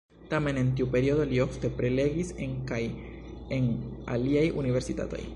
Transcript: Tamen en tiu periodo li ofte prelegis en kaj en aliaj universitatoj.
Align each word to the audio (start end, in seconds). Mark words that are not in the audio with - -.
Tamen 0.29 0.59
en 0.61 0.69
tiu 0.77 0.87
periodo 0.93 1.25
li 1.33 1.41
ofte 1.43 1.69
prelegis 1.81 2.31
en 2.45 2.55
kaj 2.71 2.79
en 3.59 3.67
aliaj 4.17 4.45
universitatoj. 4.63 5.23